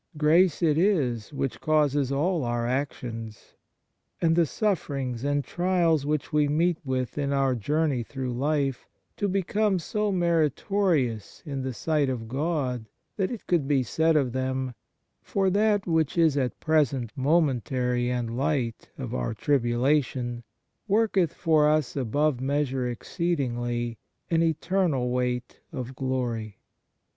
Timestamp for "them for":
14.33-15.51